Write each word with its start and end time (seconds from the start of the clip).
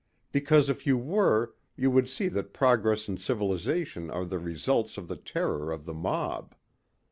"Because 0.31 0.67
if 0.67 0.87
you 0.87 0.97
were 0.97 1.53
you 1.75 1.91
would 1.91 2.09
see 2.09 2.27
that 2.29 2.53
progress 2.55 3.07
and 3.07 3.21
civilization 3.21 4.09
are 4.09 4.25
the 4.25 4.39
results 4.39 4.97
of 4.97 5.07
the 5.07 5.15
terror 5.15 5.71
of 5.71 5.85
the 5.85 5.93
mob. 5.93 6.55